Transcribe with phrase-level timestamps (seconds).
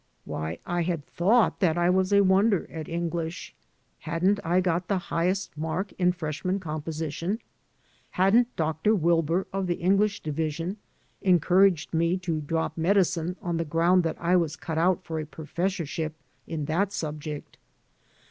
[0.25, 3.53] Why, I had thought that I was a wonder at English.
[3.99, 7.37] Hadn't I got the highest mark in freshman composition?
[8.09, 10.77] Hadn't Doctor Wilbur, of the English division,
[11.21, 15.25] encouraged me to drop medicine on the ground that I was cut out for a
[15.27, 16.15] professorship
[16.47, 17.59] in that subject?